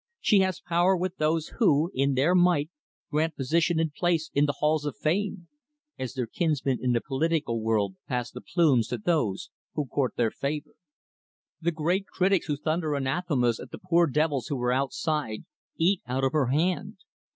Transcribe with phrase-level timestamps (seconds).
[0.19, 2.71] She has power with those who, in their might,
[3.11, 5.47] grant position and place in the halls of fame;
[5.99, 10.31] as their kinsmen in the political world pass the plums to those who court their
[10.31, 10.73] favor.
[11.61, 15.45] The great critics who thunder anathemas at the poor devils who are outside,
[15.77, 16.97] eat out of her hand.